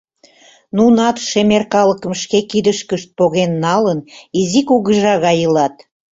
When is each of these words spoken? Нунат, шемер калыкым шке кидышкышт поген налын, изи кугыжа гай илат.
Нунат, 0.77 1.17
шемер 1.29 1.63
калыкым 1.73 2.13
шке 2.21 2.39
кидышкышт 2.51 3.07
поген 3.17 3.51
налын, 3.65 3.99
изи 4.39 4.61
кугыжа 4.69 5.13
гай 5.25 5.37
илат. 5.45 5.75